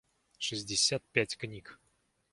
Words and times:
шестьдесят 0.39 1.03
пять 1.11 1.37
книг 1.37 1.77